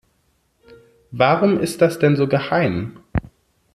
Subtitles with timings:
[1.11, 3.01] Warum ist das denn so geheim?